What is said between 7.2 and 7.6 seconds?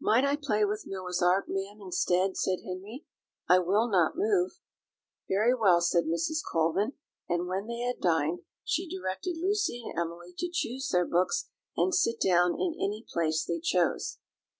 and